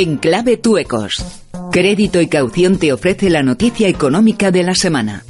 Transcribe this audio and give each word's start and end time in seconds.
En 0.00 0.18
clave 0.18 0.58
Tuecos. 0.58 1.16
Crédito 1.72 2.20
y 2.20 2.28
caución 2.28 2.78
te 2.78 2.92
ofrece 2.92 3.30
la 3.30 3.42
noticia 3.42 3.88
económica 3.88 4.52
de 4.52 4.62
la 4.62 4.76
semana. 4.76 5.24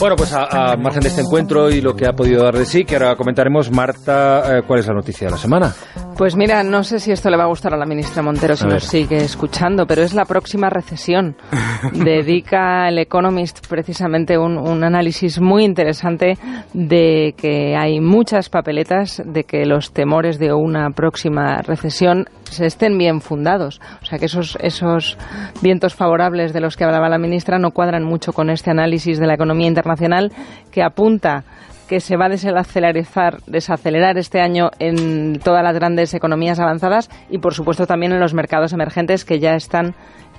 Bueno, 0.00 0.16
pues 0.16 0.32
a, 0.32 0.74
margen 0.78 1.02
de 1.02 1.10
este 1.10 1.20
encuentro 1.20 1.70
y 1.70 1.82
lo 1.82 1.94
que 1.94 2.06
ha 2.06 2.14
podido 2.14 2.44
dar 2.44 2.56
de 2.56 2.64
sí, 2.64 2.86
que 2.86 2.96
ahora 2.96 3.14
comentaremos, 3.14 3.70
Marta, 3.70 4.56
eh, 4.56 4.62
¿cuál 4.66 4.80
es 4.80 4.86
la 4.86 4.94
noticia 4.94 5.26
de 5.26 5.32
la 5.32 5.36
semana? 5.36 5.74
Pues 6.16 6.36
mira, 6.36 6.62
no 6.62 6.84
sé 6.84 7.00
si 7.00 7.10
esto 7.10 7.30
le 7.30 7.36
va 7.36 7.44
a 7.44 7.48
gustar 7.48 7.74
a 7.74 7.76
la 7.76 7.86
ministra 7.86 8.22
Montero 8.22 8.54
si 8.54 8.66
nos 8.66 8.84
sigue 8.84 9.16
escuchando, 9.16 9.86
pero 9.86 10.02
es 10.02 10.14
la 10.14 10.24
próxima 10.24 10.68
recesión. 10.68 11.36
Dedica 11.92 12.88
el 12.88 12.98
Economist 12.98 13.66
precisamente 13.66 14.38
un, 14.38 14.58
un, 14.58 14.84
análisis 14.84 15.40
muy 15.40 15.64
interesante 15.64 16.36
de 16.74 17.34
que 17.36 17.76
hay 17.76 18.00
muchas 18.00 18.48
papeletas 18.50 19.22
de 19.24 19.44
que 19.44 19.64
los 19.64 19.92
temores 19.92 20.38
de 20.38 20.52
una 20.52 20.90
próxima 20.90 21.62
recesión 21.62 22.26
se 22.44 22.66
estén 22.66 22.98
bien 22.98 23.20
fundados. 23.20 23.80
O 24.02 24.04
sea 24.04 24.18
que 24.18 24.26
esos, 24.26 24.56
esos 24.60 25.16
vientos 25.62 25.94
favorables 25.94 26.52
de 26.52 26.60
los 26.60 26.76
que 26.76 26.84
hablaba 26.84 27.08
la 27.08 27.18
ministra 27.18 27.58
no 27.58 27.70
cuadran 27.70 28.04
mucho 28.04 28.32
con 28.32 28.50
este 28.50 28.70
análisis 28.70 29.18
de 29.18 29.26
la 29.26 29.34
economía 29.34 29.68
internacional 29.68 30.30
que 30.70 30.82
apunta 30.82 31.44
que 31.92 32.00
se 32.00 32.16
va 32.16 32.24
a 32.24 32.28
desacelerar, 32.30 33.42
desacelerar 33.46 34.16
este 34.16 34.40
año 34.40 34.70
en 34.78 35.38
todas 35.40 35.62
las 35.62 35.74
grandes 35.74 36.14
economías 36.14 36.58
avanzadas 36.58 37.10
y, 37.28 37.36
por 37.36 37.52
supuesto, 37.52 37.86
también 37.86 38.12
en 38.12 38.20
los 38.20 38.32
mercados 38.32 38.72
emergentes 38.72 39.26
que 39.26 39.40
ya 39.40 39.56
están 39.56 39.94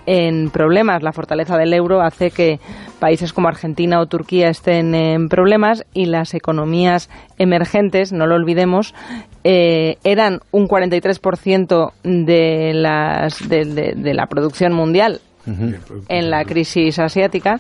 en 0.08 0.49
problemas. 0.49 1.03
La 1.03 1.11
fortaleza 1.11 1.55
del 1.55 1.71
euro 1.75 2.02
hace 2.02 2.31
que 2.31 2.59
países 2.99 3.34
como 3.34 3.49
Argentina 3.49 3.99
o 3.99 4.08
Turquía 4.08 4.49
estén 4.49 4.95
en 4.95 5.30
problemas 5.30 5.85
y 5.94 6.08
las 6.08 6.34
economías 6.34 7.08
emergentes, 7.38 8.11
no 8.11 8.25
lo 8.25 8.33
olvidemos, 8.33 8.95
eh, 9.44 9.97
eran 10.03 10.39
un 10.49 10.67
43% 10.67 11.91
de, 12.03 12.72
las, 12.73 13.47
de, 13.47 13.94
de, 13.95 14.13
la 14.16 14.25
producción 14.25 14.73
mundial 14.73 15.22
en 15.45 16.31
la 16.31 16.45
crisis 16.45 16.97
asiática, 16.97 17.59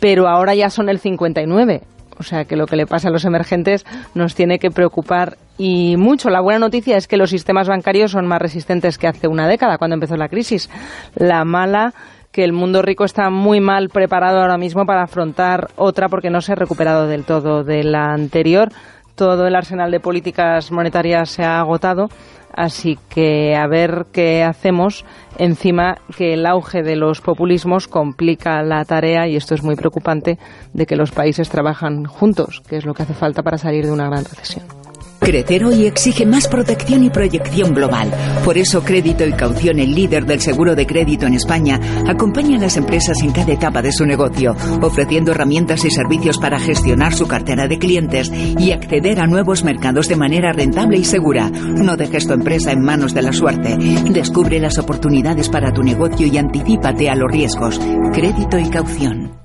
pero 0.00 0.26
ahora 0.26 0.56
ya 0.56 0.68
son 0.68 0.88
el 0.88 1.00
59%. 1.00 1.82
O 2.20 2.22
sea 2.22 2.44
que 2.44 2.54
lo 2.54 2.66
que 2.66 2.76
le 2.76 2.86
pasa 2.86 3.08
a 3.08 3.10
los 3.10 3.24
emergentes 3.24 3.86
nos 4.14 4.34
tiene 4.34 4.58
que 4.58 4.70
preocupar 4.70 5.38
y 5.56 5.96
mucho. 5.96 6.28
La 6.28 6.42
buena 6.42 6.58
noticia 6.58 6.98
es 6.98 7.08
que 7.08 7.16
los 7.16 7.30
sistemas 7.30 7.66
bancarios 7.66 8.10
son 8.10 8.26
más 8.26 8.42
resistentes 8.42 8.98
que 8.98 9.08
hace 9.08 9.26
una 9.26 9.48
década, 9.48 9.78
cuando 9.78 9.94
empezó 9.94 10.16
la 10.16 10.28
crisis. 10.28 10.68
La 11.14 11.46
mala 11.46 11.94
que 12.30 12.44
el 12.44 12.52
mundo 12.52 12.82
rico 12.82 13.04
está 13.04 13.30
muy 13.30 13.60
mal 13.60 13.88
preparado 13.88 14.38
ahora 14.38 14.58
mismo 14.58 14.84
para 14.84 15.02
afrontar 15.02 15.68
otra 15.76 16.10
porque 16.10 16.28
no 16.28 16.42
se 16.42 16.52
ha 16.52 16.56
recuperado 16.56 17.06
del 17.06 17.24
todo 17.24 17.64
de 17.64 17.84
la 17.84 18.12
anterior. 18.12 18.68
Todo 19.14 19.46
el 19.46 19.56
arsenal 19.56 19.90
de 19.90 20.00
políticas 20.00 20.70
monetarias 20.70 21.30
se 21.30 21.42
ha 21.42 21.58
agotado 21.58 22.08
Así 22.52 22.98
que 23.08 23.54
a 23.56 23.66
ver 23.66 24.06
qué 24.12 24.42
hacemos. 24.42 25.04
Encima 25.38 25.98
que 26.16 26.34
el 26.34 26.46
auge 26.46 26.82
de 26.82 26.96
los 26.96 27.20
populismos 27.20 27.88
complica 27.88 28.62
la 28.62 28.84
tarea, 28.84 29.28
y 29.28 29.36
esto 29.36 29.54
es 29.54 29.62
muy 29.62 29.76
preocupante, 29.76 30.38
de 30.72 30.86
que 30.86 30.96
los 30.96 31.12
países 31.12 31.48
trabajan 31.48 32.04
juntos, 32.04 32.62
que 32.68 32.76
es 32.76 32.84
lo 32.84 32.94
que 32.94 33.04
hace 33.04 33.14
falta 33.14 33.42
para 33.42 33.58
salir 33.58 33.86
de 33.86 33.92
una 33.92 34.08
gran 34.08 34.24
recesión. 34.24 34.79
Crecer 35.20 35.66
hoy 35.66 35.84
exige 35.84 36.24
más 36.24 36.48
protección 36.48 37.04
y 37.04 37.10
proyección 37.10 37.74
global. 37.74 38.10
Por 38.42 38.56
eso 38.56 38.82
Crédito 38.82 39.26
y 39.26 39.32
Caución, 39.32 39.78
el 39.78 39.94
líder 39.94 40.24
del 40.24 40.40
seguro 40.40 40.74
de 40.74 40.86
crédito 40.86 41.26
en 41.26 41.34
España, 41.34 41.78
acompaña 42.08 42.56
a 42.56 42.60
las 42.60 42.78
empresas 42.78 43.18
en 43.22 43.30
cada 43.30 43.52
etapa 43.52 43.82
de 43.82 43.92
su 43.92 44.06
negocio, 44.06 44.56
ofreciendo 44.80 45.32
herramientas 45.32 45.84
y 45.84 45.90
servicios 45.90 46.38
para 46.38 46.58
gestionar 46.58 47.12
su 47.12 47.28
cartera 47.28 47.68
de 47.68 47.78
clientes 47.78 48.32
y 48.32 48.72
acceder 48.72 49.20
a 49.20 49.26
nuevos 49.26 49.62
mercados 49.62 50.08
de 50.08 50.16
manera 50.16 50.52
rentable 50.52 50.96
y 50.96 51.04
segura. 51.04 51.50
No 51.50 51.96
dejes 51.96 52.26
tu 52.26 52.32
empresa 52.32 52.72
en 52.72 52.82
manos 52.82 53.12
de 53.12 53.22
la 53.22 53.32
suerte. 53.32 53.76
Descubre 54.10 54.58
las 54.58 54.78
oportunidades 54.78 55.50
para 55.50 55.72
tu 55.72 55.82
negocio 55.82 56.26
y 56.26 56.38
anticípate 56.38 57.10
a 57.10 57.14
los 57.14 57.30
riesgos. 57.30 57.78
Crédito 58.12 58.58
y 58.58 58.70
Caución. 58.70 59.39